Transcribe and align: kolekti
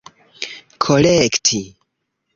kolekti 0.83 1.63